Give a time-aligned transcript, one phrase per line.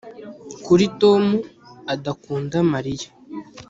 [0.65, 1.23] kuki tom
[1.93, 3.09] adakunda mariya